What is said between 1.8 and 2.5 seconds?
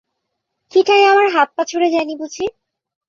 যায় নি বুঝি?